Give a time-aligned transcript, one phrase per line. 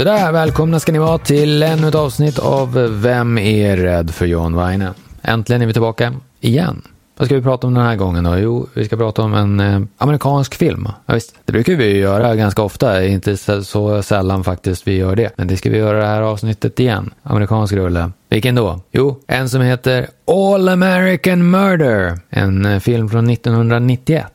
[0.00, 4.56] Sådär, välkomna ska ni vara till ännu ett avsnitt av Vem är rädd för John
[4.56, 4.94] Weine?
[5.22, 6.82] Äntligen är vi tillbaka igen.
[7.16, 8.38] Vad ska vi prata om den här gången då?
[8.38, 10.88] Jo, vi ska prata om en eh, amerikansk film.
[11.06, 14.96] Ja, visst, det brukar vi ju göra ganska ofta, inte så, så sällan faktiskt vi
[14.96, 15.30] gör det.
[15.36, 17.10] Men det ska vi göra det här avsnittet igen.
[17.22, 18.10] Amerikansk rulle.
[18.28, 18.80] Vilken då?
[18.92, 22.18] Jo, en som heter All American Murder.
[22.30, 24.26] En eh, film från 1991.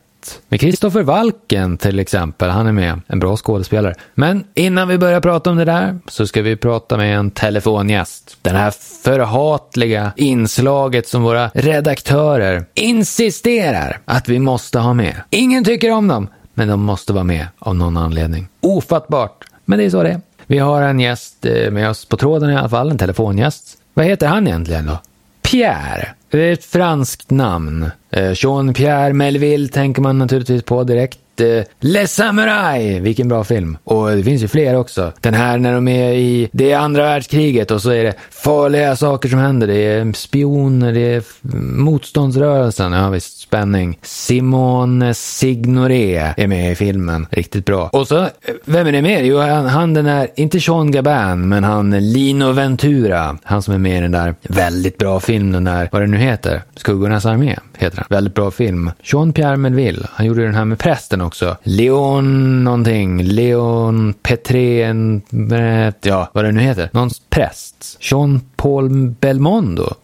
[0.48, 3.00] Med Kristoffer Walken till exempel, han är med.
[3.06, 3.94] En bra skådespelare.
[4.14, 8.36] Men innan vi börjar prata om det där så ska vi prata med en telefongäst.
[8.42, 8.70] Den här
[9.04, 15.14] förhatliga inslaget som våra redaktörer insisterar att vi måste ha med.
[15.30, 18.48] Ingen tycker om dem, men de måste vara med av någon anledning.
[18.60, 20.20] Ofattbart, men det är så det är.
[20.46, 23.78] Vi har en gäst eh, med oss på tråden i alla fall, en telefongäst.
[23.94, 24.98] Vad heter han egentligen då?
[25.42, 26.08] Pierre.
[26.36, 27.90] Det är ett franskt namn.
[28.10, 31.40] Eh, Jean-Pierre Melville tänker man naturligtvis på direkt.
[31.40, 33.00] Eh, Les Samurai!
[33.00, 33.78] Vilken bra film.
[33.84, 35.12] Och det finns ju fler också.
[35.20, 38.96] Den här när de är i det är andra världskriget och så är det farliga
[38.96, 39.66] saker som händer.
[39.66, 41.22] Det är spioner, det är
[41.60, 42.92] motståndsrörelsen.
[42.92, 43.98] Ja visst, spänning.
[44.02, 47.26] Simone Signoret är med i filmen.
[47.30, 47.88] Riktigt bra.
[47.92, 48.28] Och så,
[48.64, 49.22] vem är det mer?
[49.22, 53.38] Jo, han, han den är, inte Sean Gaban, men han Lino Ventura.
[53.42, 56.62] Han som är med i den där väldigt bra filmen, där, vad det nu heter.
[56.76, 58.06] Skuggornas armé heter den.
[58.08, 58.90] Väldigt bra film.
[59.02, 60.06] Jean-Pierre Melville.
[60.12, 61.56] Han gjorde den här med prästen också.
[61.62, 63.22] Leon någonting.
[63.22, 65.22] Leon Petrén.
[65.52, 66.90] Eh, ja, vad det nu heter.
[66.92, 67.98] Någons präst.
[68.00, 69.94] Jean-Paul Belmondo.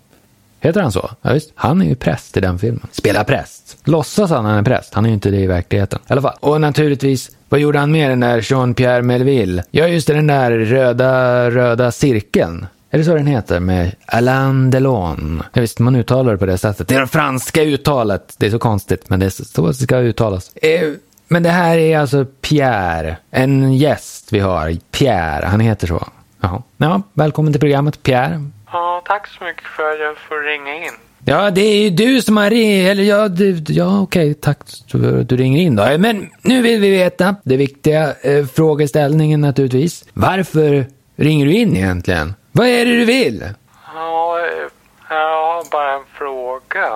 [0.64, 1.10] Heter han så?
[1.22, 1.52] Ja, visst.
[1.54, 2.86] Han är ju präst i den filmen.
[2.92, 3.76] Spelar präst.
[3.84, 4.94] Låtsas han han är präst.
[4.94, 5.98] Han är ju inte det i verkligheten.
[6.08, 6.36] I alla fall.
[6.40, 9.64] Och naturligtvis, vad gjorde han med den där Jean-Pierre Melville?
[9.70, 12.66] Ja, just det, den där röda, röda cirkeln.
[12.90, 13.60] Är det så den heter?
[13.60, 15.42] Med Alain Delon.
[15.52, 16.88] Ja, visst, man uttalar det på det sättet.
[16.88, 18.34] Det är det franska uttalet.
[18.38, 20.56] Det är så konstigt, men det är så det ska uttalas.
[20.56, 20.92] Eh,
[21.28, 23.16] men det här är alltså Pierre.
[23.30, 24.76] En gäst vi har.
[24.90, 26.08] Pierre, han heter så.
[26.40, 26.62] Jaha.
[26.76, 28.50] Ja, välkommen till programmet Pierre.
[28.72, 30.92] Ja, tack så mycket för att jag får ringa in.
[31.24, 34.58] Ja, det är ju du som har ringt, eller ja, du, ja okej, tack
[34.90, 35.98] för att du ringer in då.
[35.98, 40.04] Men nu vill vi veta, det viktiga eh, frågeställningen naturligtvis.
[40.12, 42.34] Varför ringer du in egentligen?
[42.52, 43.44] Vad är det du vill?
[43.94, 44.68] Ja, eh,
[45.08, 46.88] jag har bara en fråga.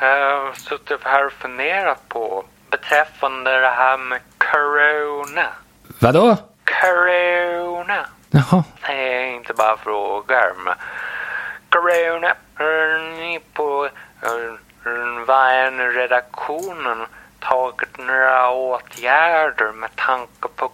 [0.00, 5.46] Jag har suttit här och funderat på beträffande det här med corona.
[5.98, 6.36] Vadå?
[6.80, 8.06] Corona.
[8.30, 8.64] Jaha.
[8.88, 10.74] Nej, inte bara frågar, men
[11.74, 12.30] corona.
[13.18, 13.88] Ni på
[14.22, 14.52] eh,
[15.30, 16.98] Vine-redaktionen
[17.40, 20.70] tagit några åtgärder med tanke på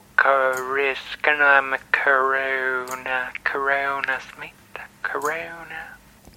[0.76, 3.18] riskerna med corona,
[3.52, 5.80] coronasmitta, corona?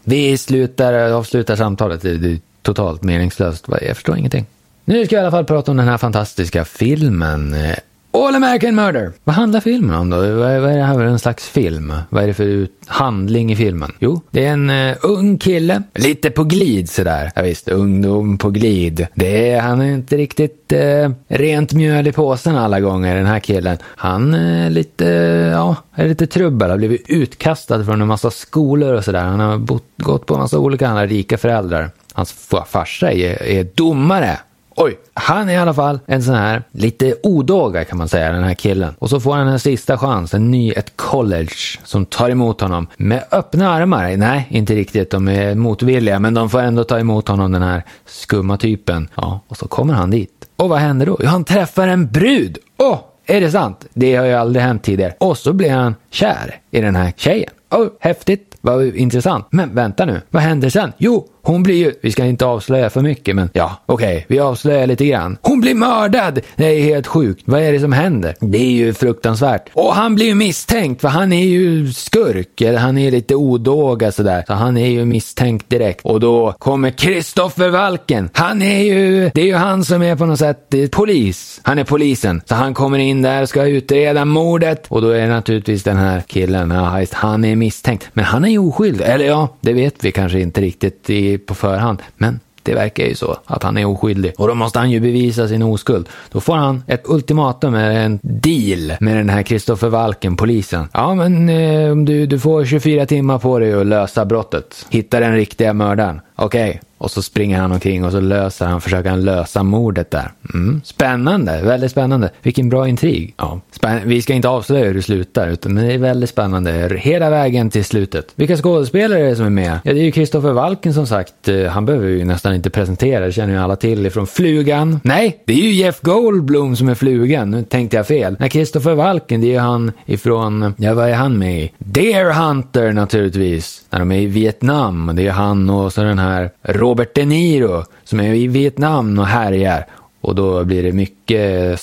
[0.03, 2.01] Vi slutar, avslutar samtalet.
[2.01, 3.65] Det är totalt meningslöst.
[3.81, 4.45] Jag förstår ingenting.
[4.85, 7.53] Nu ska vi i alla fall prata om den här fantastiska filmen.
[7.53, 7.75] Eh,
[8.13, 9.11] All American Murder.
[9.23, 10.17] Vad handlar filmen om då?
[10.17, 11.93] Vad är, vad är det här för en slags film?
[12.09, 13.91] Vad är det för handling i filmen?
[13.99, 15.83] Jo, det är en uh, ung kille.
[15.95, 17.31] Lite på glid sådär.
[17.35, 19.07] Ja, visst, ungdom på glid.
[19.15, 23.39] Det är, han är inte riktigt uh, rent mjöl i påsen alla gånger, den här
[23.39, 23.77] killen.
[23.83, 25.05] Han är lite,
[25.53, 26.69] ja, är lite trubbel.
[26.69, 29.23] Har blivit utkastad från en massa skolor och sådär.
[29.23, 31.89] Han har bott, gått på en massa olika andra rika föräldrar.
[32.13, 32.31] Hans
[32.67, 34.39] farsa är, är domare.
[34.75, 38.43] Oj, han är i alla fall en sån här lite odåga kan man säga, den
[38.43, 38.93] här killen.
[38.99, 42.87] Och så får han en sista chans, en ny, ett college som tar emot honom
[42.97, 44.17] med öppna armar.
[44.17, 47.83] Nej, inte riktigt, de är motvilliga, men de får ändå ta emot honom, den här
[48.05, 49.09] skumma typen.
[49.15, 50.31] Ja, och så kommer han dit.
[50.55, 51.17] Och vad händer då?
[51.19, 52.57] Jo, han träffar en brud.
[52.77, 53.85] Åh, är det sant?
[53.93, 55.13] Det har ju aldrig hänt tidigare.
[55.19, 57.51] Och så blir han kär i den här tjejen.
[57.71, 58.47] Åh, häftigt.
[58.61, 59.47] Vad intressant.
[59.49, 60.93] Men vänta nu, vad händer sen?
[60.97, 64.87] Jo, hon blir ju, vi ska inte avslöja för mycket men ja, okej, vi avslöjar
[64.87, 65.37] lite grann.
[65.41, 66.39] Hon blir mördad!
[66.55, 67.43] Det är helt sjukt.
[67.45, 68.35] Vad är det som händer?
[68.39, 69.69] Det är ju fruktansvärt.
[69.73, 74.11] Och han blir ju misstänkt för han är ju skurk, eller han är lite odåga
[74.11, 74.43] sådär.
[74.47, 76.05] Så han är ju misstänkt direkt.
[76.05, 78.29] Och då kommer Kristoffer Valken!
[78.33, 81.61] Han är ju, det är ju han som är på något sätt polis.
[81.63, 82.41] Han är polisen.
[82.45, 84.85] Så han kommer in där och ska utreda mordet.
[84.87, 88.09] Och då är det naturligtvis den här killen, ja, han är misstänkt.
[88.13, 89.05] Men han är ju oskyldig.
[89.05, 92.01] Eller ja, det vet vi kanske inte riktigt i, på förhand.
[92.17, 94.33] Men det verkar ju så, att han är oskyldig.
[94.37, 96.09] Och då måste han ju bevisa sin oskuld.
[96.31, 100.87] Då får han ett ultimatum, eller en deal med den här Kristoffer Walken, polisen.
[100.93, 104.85] Ja, men eh, du, du får 24 timmar på dig att lösa brottet.
[104.89, 106.21] Hitta den riktiga mördaren.
[106.41, 110.31] Okej, och så springer han omkring och så löser han, försöker han lösa mordet där.
[110.53, 110.81] Mm.
[110.83, 112.29] Spännande, väldigt spännande.
[112.41, 113.33] Vilken bra intrig.
[113.37, 113.61] Ja.
[113.71, 117.69] Spän vi ska inte avslöja hur det slutar, utan det är väldigt spännande hela vägen
[117.69, 118.27] till slutet.
[118.35, 119.79] Vilka skådespelare är det som är med?
[119.83, 121.47] Ja, det är ju Kristoffer Walken som sagt.
[121.47, 124.99] Eh, han behöver ju nästan inte presentera, det känner ju alla till ifrån Flugan.
[125.03, 127.51] Nej, det är ju Jeff Goldblum som är Flugan.
[127.51, 128.35] Nu tänkte jag fel.
[128.39, 131.71] Nej, Kristoffer Walken, det är ju han ifrån, ja vad är han med i?
[131.77, 133.81] Deer Hunter naturligtvis.
[133.91, 135.11] När de är i Vietnam.
[135.15, 139.27] Det är han och så den här Robert De Niro som är i Vietnam och
[139.27, 139.85] härjar.
[140.21, 141.79] Och då blir det mycket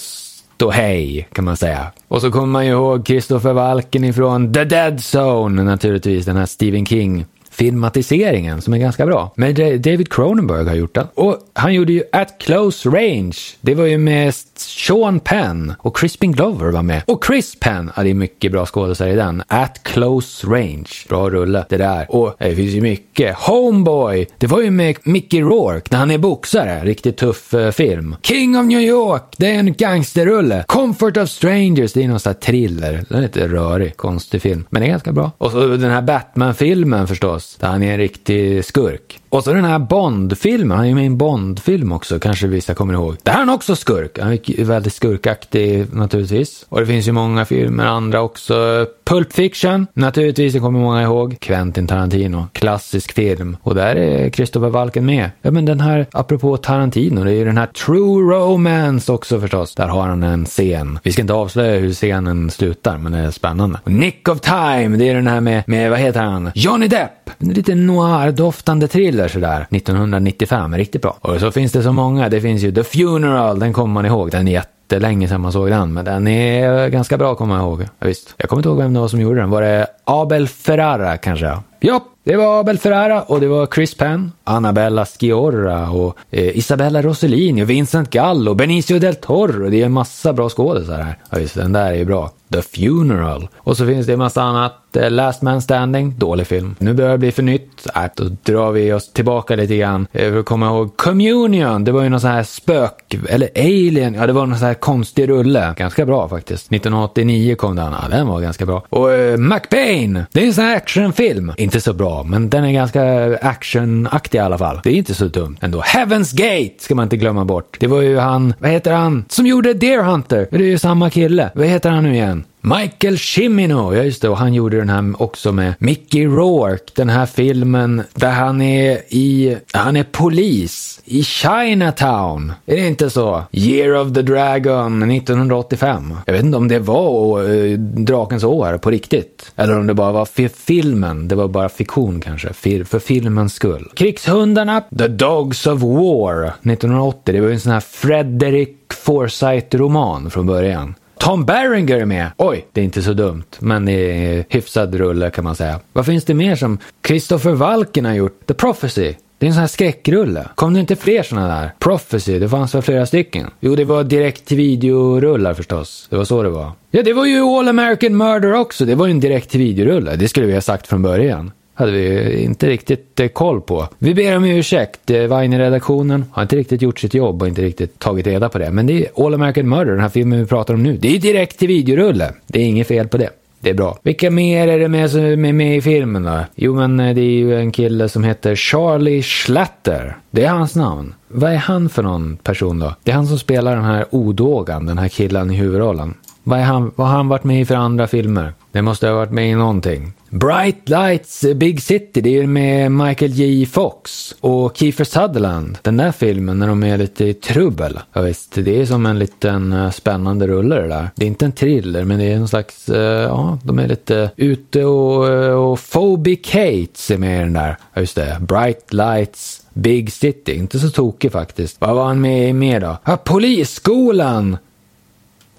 [0.58, 1.86] ståhej kan man säga.
[2.08, 6.46] Och så kommer man ju ihåg Christopher Walken ifrån The Dead Zone naturligtvis, den här
[6.46, 7.26] Stephen King
[7.58, 9.32] filmatiseringen som är ganska bra.
[9.34, 11.06] Men David Cronenberg har gjort den.
[11.14, 13.36] Och han gjorde ju At Close Range.
[13.60, 17.02] Det var ju med Sean Penn och Crispin Glover var med.
[17.06, 19.42] Och Chris Penn, ja det är mycket bra skådespelare i den.
[19.48, 20.88] At Close Range.
[21.08, 22.06] Bra rulle det där.
[22.08, 23.36] Och det finns ju mycket.
[23.36, 26.84] Homeboy, det var ju med Mickey Rourke när han är boxare.
[26.84, 28.16] Riktigt tuff uh, film.
[28.22, 30.64] King of New York, det är en gangsterrulle.
[30.66, 33.04] Comfort of Strangers, det är någon sån här thriller.
[33.08, 34.66] Den är lite rörig, konstig film.
[34.70, 35.30] Men det är ganska bra.
[35.38, 37.47] Och så den här Batman-filmen förstås.
[37.56, 39.20] Där han är en riktig skurk.
[39.28, 42.74] Och så den här Bond-filmen, han är ju med i en Bond-film också, kanske vissa
[42.74, 43.16] kommer ihåg.
[43.22, 44.18] Där är han också skurk.
[44.18, 46.66] Han är väldigt skurkaktig naturligtvis.
[46.68, 48.86] Och det finns ju många filmer, andra också.
[49.04, 51.36] Pulp Fiction, naturligtvis, det kommer många ihåg.
[51.40, 53.56] Quentin Tarantino, klassisk film.
[53.62, 55.30] Och där är Christopher Walken med.
[55.42, 59.74] Ja men den här, apropå Tarantino, det är ju den här True Romance också förstås.
[59.74, 60.98] Där har han en scen.
[61.02, 63.78] Vi ska inte avslöja hur scenen slutar, men det är spännande.
[63.84, 66.50] Och Nick of Time, det är den här med, med vad heter han?
[66.54, 67.30] Johnny Depp!
[67.38, 69.66] Lite noir-doftande thriller sådär.
[69.70, 71.16] 1995, riktigt bra.
[71.20, 72.28] Och så finns det så många.
[72.28, 74.30] Det finns ju The Funeral, den kommer man ihåg.
[74.30, 77.82] Den är jättelänge sedan man såg den, men den är ganska bra att komma ihåg.
[77.82, 78.34] Ja, visst.
[78.36, 79.50] Jag kommer inte ihåg vem det var som gjorde den.
[79.50, 81.58] Var det Abel Ferrara kanske?
[81.80, 87.02] Ja, det var Abel Ferrara och det var Chris Penn, Annabella Sciorra och eh, Isabella
[87.02, 89.70] Rossellini och Vincent Gallo, Benicio del Toro.
[89.70, 91.18] Det är en massa bra skådespelare här.
[91.30, 92.30] Ja, visst, den där är ju bra.
[92.52, 93.48] The Funeral.
[93.56, 94.74] Och så finns det en massa annat.
[94.92, 96.74] The eh, Last Man Standing, dålig film.
[96.78, 97.86] Nu börjar det bli för nytt.
[97.96, 100.06] Äh, då drar vi oss tillbaka lite grann.
[100.12, 104.14] Eh, för att komma ihåg Communion, det var ju någon sån här spök, eller Alien,
[104.14, 105.74] ja det var någon sån här konstig rulle.
[105.76, 106.72] Ganska bra faktiskt.
[106.72, 108.84] 1989 kom den, ja den var ganska bra.
[108.88, 111.52] Och uh, McBain, det är en sån här actionfilm.
[111.56, 114.80] Inte så bra, men den är ganska actionaktig i alla fall.
[114.84, 115.80] Det är inte så dumt ändå.
[115.80, 117.76] Heaven's Gate ska man inte glömma bort.
[117.80, 120.48] Det var ju han, vad heter han, som gjorde Deer Hunter.
[120.50, 121.50] Det är ju samma kille.
[121.54, 122.44] Vad heter han nu igen?
[122.60, 127.08] Michael Cimino, ja just det, och han gjorde den här också med Mickey Rourke, den
[127.08, 132.52] här filmen där han är i, han är polis i Chinatown.
[132.66, 133.42] Är det inte så?
[133.52, 136.14] Year of the Dragon 1985.
[136.26, 139.52] Jag vet inte om det var äh, Drakens år på riktigt.
[139.56, 143.54] Eller om det bara var för filmen, det var bara fiktion kanske, för, för filmens
[143.54, 143.90] skull.
[143.94, 150.46] Krigshundarna, The Dogs of War 1980, det var ju en sån här Frederick Forsyth-roman från
[150.46, 150.94] början.
[151.18, 152.30] Tom Berenger är med.
[152.36, 155.80] Oj, det är inte så dumt, men det är hyfsad rulle kan man säga.
[155.92, 158.46] Vad finns det mer som Christopher Walken har gjort?
[158.46, 159.14] The Prophecy.
[159.38, 160.48] Det är en sån här skräckrulle.
[160.54, 161.72] Kom det inte fler såna där?
[161.78, 163.50] Prophecy, det fanns väl flera stycken?
[163.60, 166.06] Jo, det var direkt till videorullar förstås.
[166.10, 166.72] Det var så det var.
[166.90, 168.84] Ja, det var ju All American Murder också.
[168.84, 170.16] Det var ju en direkt till videorulle.
[170.16, 173.88] Det skulle vi ha sagt från början hade vi inte riktigt eh, koll på.
[173.98, 175.10] Vi ber om ursäkt.
[175.10, 178.70] Eh, Vine-redaktionen har inte riktigt gjort sitt jobb och inte riktigt tagit reda på det.
[178.70, 180.96] Men det är All American Murder, den här filmen vi pratar om nu.
[180.96, 182.32] Det är direkt till videorulle.
[182.46, 183.30] Det är inget fel på det.
[183.60, 183.98] Det är bra.
[184.02, 186.40] Vilka mer är det med som är med i filmen då?
[186.54, 190.16] Jo, men eh, det är ju en kille som heter Charlie Schlatter.
[190.30, 191.14] Det är hans namn.
[191.28, 192.94] Vad är han för någon person då?
[193.02, 196.14] Det är han som spelar den här odågan, den här killen i huvudrollen.
[196.48, 198.52] Vad, är han, vad har han varit med i för andra filmer?
[198.72, 200.12] Det måste ha varit med i någonting.
[200.30, 205.78] Bright Lights eh, Big City, det är ju med Michael J Fox och Kiefer Sutherland.
[205.82, 208.00] Den där filmen när de är lite i trubbel.
[208.12, 211.10] Ja, visst, det är som en liten eh, spännande rulle det där.
[211.14, 214.30] Det är inte en thriller, men det är en slags, uh, ja, de är lite
[214.36, 217.76] ute och, och Phoebe Cates är med i den där.
[217.94, 218.36] Ja, just det.
[218.40, 221.80] Bright Lights Big City, inte så tokig faktiskt.
[221.80, 222.96] Vad var han med i mer då?
[223.04, 224.56] Ja, Polisskolan!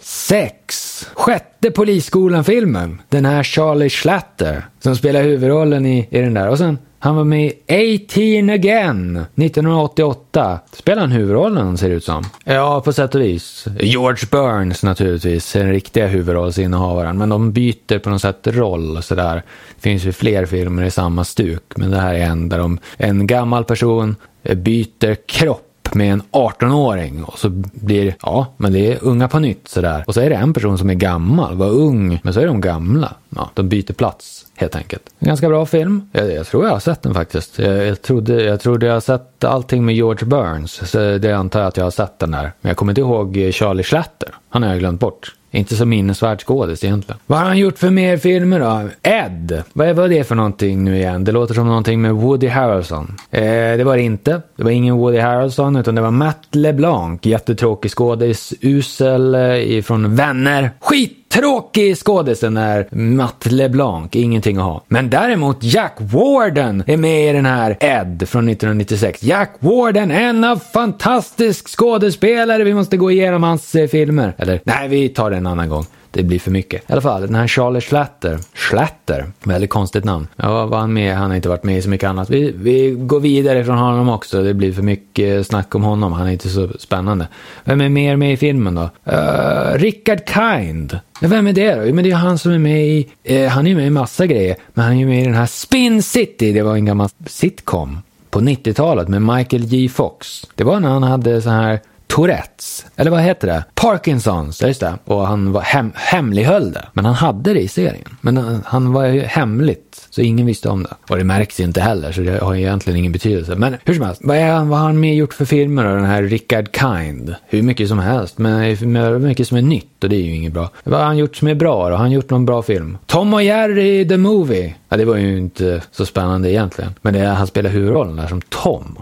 [0.10, 1.08] Sex.
[1.14, 3.02] Sjätte Polisskolan-filmen.
[3.10, 6.50] Den här Charlie Schlatter som spelar huvudrollen i, i den där.
[6.50, 8.06] Och sen han var med i
[8.44, 10.60] 18 again 1988.
[10.74, 12.24] Spelar han huvudrollen ser det ut som?
[12.44, 13.66] Ja, på sätt och vis.
[13.80, 17.18] George Burns naturligtvis den riktiga huvudrollsinnehavaren.
[17.18, 19.36] Men de byter på något sätt roll sådär.
[19.76, 21.74] Det finns ju fler filmer i samma stuk.
[21.76, 26.22] Men det här är en där de, en gammal person byter kropp ihop med en
[26.32, 30.04] 18-åring och så blir, ja, men det är unga på nytt sådär.
[30.08, 32.62] Och så är det en person som är gammal, var ung, men så är de
[32.62, 33.14] gamla.
[33.30, 35.04] Ja, de byter plats helt enkelt.
[35.20, 36.10] En ganska bra film.
[36.12, 37.60] Jag, jag, tror jag har sett den faktiskt.
[37.60, 40.90] Jag, jag, trodde, jag trodde jag har sett allting med George Burns.
[40.92, 42.52] Så det antar jag att jag har sett den där.
[42.62, 44.30] Men jag kommer inte ihåg Charlie Schlatter.
[44.50, 45.36] Han har jag glömt bort.
[45.52, 47.20] Inte så minnesvärd skådis egentligen.
[47.28, 48.90] Vad har han gjort för mer filmer då?
[49.04, 49.64] Ed.
[49.74, 51.24] Vad var det för någonting nu igen?
[51.24, 53.16] Det låter som någonting med Woody Harrelson.
[53.32, 54.42] Eh, det var det inte.
[54.56, 57.26] Det var ingen Woody Harrelson utan det var Matt LeBlanc.
[57.26, 58.54] Jättetråkig skådis.
[58.62, 60.72] Usel eh, ifrån Vänner.
[60.80, 61.19] Skit!
[61.34, 64.84] Tråkig skådis den där Matt LeBlanc, ingenting att ha.
[64.88, 69.24] Men däremot Jack Warden är med i den här Ed från 1996.
[69.24, 72.64] Jack Warden, en av fantastisk skådespelare.
[72.64, 74.34] Vi måste gå igenom hans eh, filmer.
[74.38, 76.90] Eller, nej, vi tar det en annan gång det blir för mycket.
[76.90, 80.28] I alla fall, den här Charlie Schlatter, Schlatter, väldigt konstigt namn.
[80.36, 81.16] Ja, var han med?
[81.16, 82.30] Han har inte varit med i så mycket annat.
[82.30, 86.28] Vi, vi går vidare från honom också, det blir för mycket snack om honom, han
[86.28, 87.28] är inte så spännande.
[87.64, 88.90] Vem är mer med i filmen då?
[89.06, 91.00] Eh, uh, Rickard Kind.
[91.22, 91.86] vem är det då?
[91.86, 94.26] Jo, Men det är han som är med i, uh, han är med i massa
[94.26, 97.98] grejer, men han är med i den här Spin City, det var en gammal sitcom
[98.30, 100.46] på 90-talet med Michael J Fox.
[100.56, 101.80] Det var när han hade så här
[102.20, 103.64] Tourettes, eller vad heter det?
[103.74, 104.94] Parkinsons, just det.
[105.06, 106.88] Och han var hem, hemlighöll det.
[106.94, 108.18] Men han hade det i serien.
[108.22, 110.90] Men han, han var ju hemligt, så ingen visste om det.
[111.10, 113.56] Och det märks ju inte heller, så det har ju egentligen ingen betydelse.
[113.56, 115.96] Men hur som helst, vad, är, vad har han mer gjort för filmer då?
[115.96, 117.36] Den här Richard Kind.
[117.48, 120.54] Hur mycket som helst, men hur mycket som är nytt och det är ju inget
[120.54, 120.70] bra.
[120.84, 121.96] Vad har han gjort som är bra då?
[121.96, 122.98] Har han gjort någon bra film?
[123.06, 124.76] Tom och Jerry the Movie.
[124.90, 126.92] Ja, det var ju inte så spännande egentligen.
[127.02, 128.98] Men det är, han spelar huvudrollen där som Tom.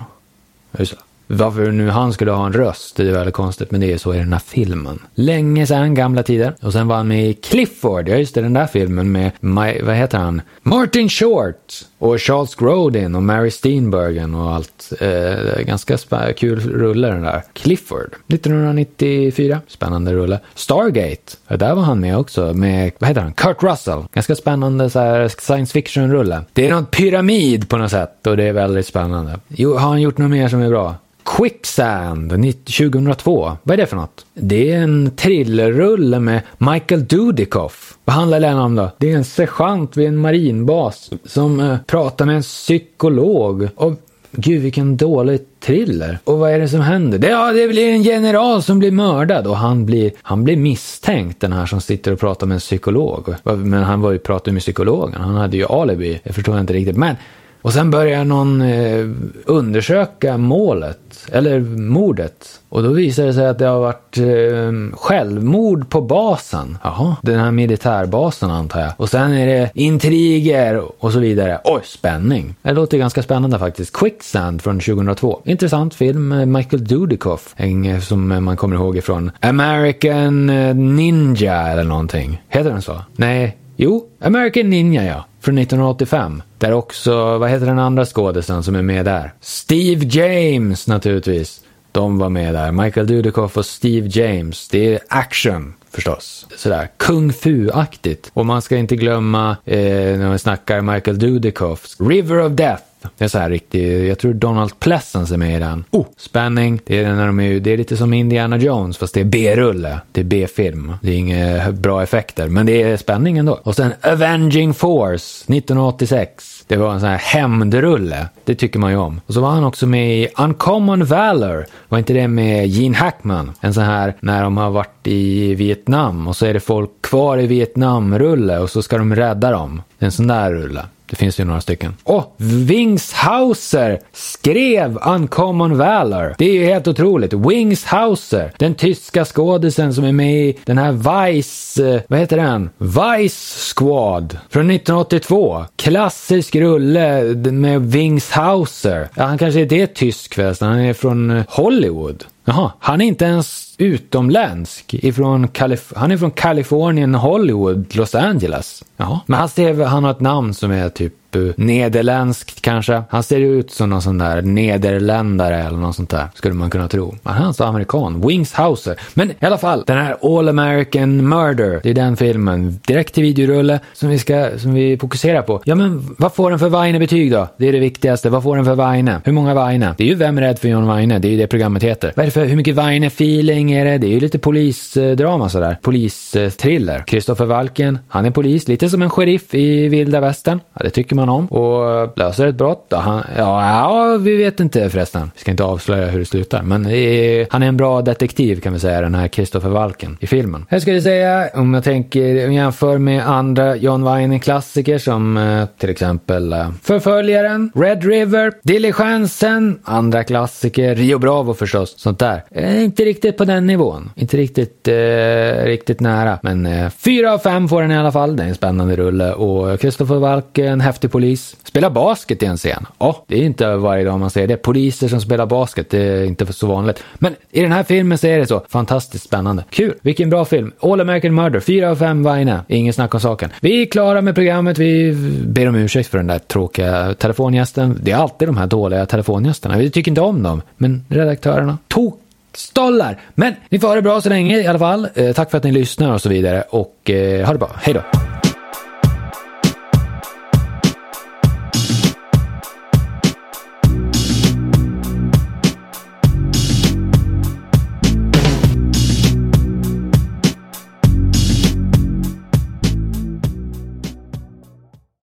[0.77, 1.06] Just det.
[1.27, 4.13] Varför nu han skulle ha en röst, det är väldigt konstigt, men det är så
[4.13, 4.99] i den här filmen.
[5.15, 6.53] Länge sedan, gamla tider.
[6.61, 9.81] Och sen var han med i Clifford, ja just det, den där filmen med, My,
[9.81, 10.41] vad heter han?
[10.61, 11.73] Martin Short!
[11.99, 14.93] Och Charles Grodin och Mary Steenburgen och allt.
[14.99, 15.97] Eh, ganska
[16.37, 17.43] kul rulle den där.
[17.53, 19.61] Clifford, 1994.
[19.67, 20.39] Spännande rulle.
[20.55, 23.33] Stargate, där var han med också med, vad heter han?
[23.33, 24.03] Kurt Russell.
[24.13, 26.41] Ganska spännande så här, science fiction-rulle.
[26.53, 29.39] Det är någon pyramid på något sätt och det är väldigt spännande.
[29.47, 30.95] Jo, har han gjort något mer som är bra?
[31.35, 33.57] Quicksand 2002.
[33.63, 34.25] Vad är det för något?
[34.33, 37.97] Det är en thrillerrulle med Michael Dudikoff.
[38.05, 38.91] Vad handlar den om då?
[38.97, 43.69] Det är en sergeant vid en marinbas som eh, pratar med en psykolog.
[43.75, 43.93] Och
[44.31, 46.19] Gud vilken dålig thriller.
[46.23, 47.17] Och vad är det som händer?
[47.17, 51.41] Det, ja, det blir en general som blir mördad och han blir, han blir misstänkt
[51.41, 53.35] den här som sitter och pratar med en psykolog.
[53.43, 56.19] Men han var ju pratade med psykologen, han hade ju alibi.
[56.23, 56.97] Jag förstår inte riktigt.
[56.97, 57.15] Men
[57.61, 59.05] och sen börjar någon eh,
[59.45, 60.99] undersöka målet,
[61.31, 62.59] eller mordet.
[62.69, 66.77] Och då visar det sig att det har varit eh, självmord på basen.
[66.83, 68.91] Jaha, den här militärbasen antar jag.
[68.97, 71.59] Och sen är det intriger och så vidare.
[71.63, 72.55] Oj, spänning.
[72.61, 73.93] Det låter ganska spännande faktiskt.
[73.97, 75.41] Quicksand från 2002.
[75.45, 77.53] Intressant film med Michael Dudikoff.
[77.55, 82.41] En, eh, som man kommer ihåg ifrån American eh, Ninja eller någonting.
[82.49, 83.01] Heter den så?
[83.15, 86.43] Nej, jo, American Ninja ja från 1985.
[86.57, 89.33] Där också, vad heter den andra skådisen som är med där?
[89.41, 91.61] Steve James naturligtvis.
[91.91, 92.71] De var med där.
[92.71, 94.67] Michael Dudikoff och Steve James.
[94.67, 96.47] Det är action förstås.
[96.57, 98.31] Sådär kung fu-aktigt.
[98.33, 99.79] Och man ska inte glömma eh,
[100.17, 102.83] när man snackar Michael Dudikoffs River of Death.
[103.17, 105.83] Det är så här riktigt, jag tror Donald Pleasence är med i den.
[105.91, 106.81] Oh, spänning.
[106.85, 109.99] Det är, när de är, det är lite som Indiana Jones fast det är B-rulle.
[110.11, 110.93] Det är B-film.
[111.01, 113.59] Det är inga bra effekter men det är spänning ändå.
[113.63, 116.63] Och sen Avenging Force 1986.
[116.67, 118.27] Det var en sån här hämndrulle.
[118.43, 119.21] Det tycker man ju om.
[119.25, 121.65] Och så var han också med i Uncommon Valor.
[121.89, 123.51] Var inte det med Gene Hackman?
[123.59, 127.37] En sån här när de har varit i Vietnam och så är det folk kvar
[127.37, 129.81] i Vietnam-rulle och så ska de rädda dem.
[129.99, 130.85] En sån där rulle.
[131.09, 131.93] Det finns ju några stycken.
[132.03, 136.35] Och Wingshauser skrev Uncommon Valor.
[136.37, 137.33] Det är ju helt otroligt.
[137.33, 142.69] Wingshauser, den tyska skådisen som är med i den här Vice, eh, vad heter den?
[142.77, 145.65] Vice Squad från 1982.
[145.75, 147.21] Klassisk rulle
[147.51, 149.09] med Wingshauser.
[149.15, 152.23] Ja, han kanske inte är tysk förresten, han är från eh, Hollywood.
[152.49, 154.93] Jaha, han är inte ens utomländsk.
[154.93, 158.83] Ifrån Kalif han är från Kalifornien, Hollywood, Los Angeles.
[158.97, 159.19] Jaha.
[159.25, 161.26] Men han, ser, han har ett namn som är typ
[161.57, 163.03] nederländskt kanske.
[163.09, 166.87] Han ser ut som någon sån där nederländare eller något sånt där, skulle man kunna
[166.87, 167.15] tro.
[167.23, 168.27] Men han är alltså amerikan.
[168.27, 168.99] Wings Hauser.
[169.13, 173.23] Men i alla fall, den här All American Murder, det är den filmen, direkt till
[173.23, 175.61] videorulle, som vi, ska, som vi fokuserar på.
[175.65, 177.47] Ja, men vad får den för Weine-betyg då?
[177.57, 178.29] Det är det viktigaste.
[178.29, 179.21] Vad får den för Weine?
[179.23, 179.95] Hur många Weine?
[179.97, 181.19] Det är ju Vem är rädd för John Weine?
[181.19, 182.13] Det är ju det programmet heter.
[182.15, 183.97] Vad är det för, hur mycket Weine-feeling är det?
[183.97, 185.77] Det är ju lite polisdrama sådär.
[185.81, 187.03] Polisthriller.
[187.07, 190.59] Kristoffer Walken, han är polis, lite som en sheriff i vilda västern.
[190.73, 192.93] Ja, det tycker man honom och eh, löser ett brott.
[192.95, 195.31] Han, ja, ja, vi vet inte förresten.
[195.35, 196.61] Vi ska inte avslöja hur det slutar.
[196.61, 200.27] Men är, han är en bra detektiv kan vi säga, den här Christopher Walken i
[200.27, 200.65] filmen.
[200.69, 206.53] Jag skulle säga, om jag tänker, jämför med andra John Wayne-klassiker som eh, till exempel
[206.53, 212.43] eh, Förföljaren, Red River, Diligensen, andra klassiker, Rio Bravo förstås, sånt där.
[212.51, 214.11] Eh, inte riktigt på den nivån.
[214.15, 216.39] Inte riktigt, eh, riktigt nära.
[216.41, 218.35] Men eh, fyra av fem får den i alla fall.
[218.35, 221.55] Det är en spännande rulle och Christopher Walken, häftig polis.
[221.63, 222.85] Spela basket i en scen.
[222.99, 224.57] Ja, oh, det är inte varje dag man ser det.
[224.57, 227.03] Poliser som spelar basket, det är inte så vanligt.
[227.15, 228.65] Men i den här filmen så är det så.
[228.69, 229.63] Fantastiskt spännande.
[229.69, 229.93] Kul!
[230.01, 230.71] Vilken bra film.
[230.79, 232.59] All American Murder, 4 av 5 Vaine.
[232.67, 233.49] Ingen snack om saken.
[233.61, 234.77] Vi är klara med programmet.
[234.77, 235.13] Vi
[235.47, 237.99] ber om ursäkt för den där tråkiga telefongästen.
[238.03, 239.77] Det är alltid de här dåliga telefongästerna.
[239.77, 240.61] Vi tycker inte om dem.
[240.77, 242.19] Men redaktörerna, tok
[242.57, 243.19] stollar.
[243.35, 245.07] Men ni får ha det bra så länge i alla fall.
[245.15, 246.63] Eh, tack för att ni lyssnar och så vidare.
[246.69, 247.71] Och eh, ha det bra.
[247.75, 248.36] Hej då!